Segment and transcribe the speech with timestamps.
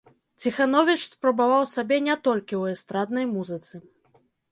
[0.43, 3.83] Ціхановіч спрабаваў сябе не толькі ў эстраднай музыцы.